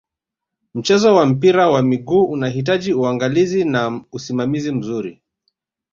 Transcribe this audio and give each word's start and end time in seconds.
mchezo 0.73 1.15
wa 1.15 1.25
mpira 1.25 1.69
wa 1.69 1.81
miguu 1.81 2.23
unahitaji 2.25 2.93
unagalizi 2.93 3.65
na 3.65 4.01
usimamizi 4.11 4.71
mzuri 4.71 5.21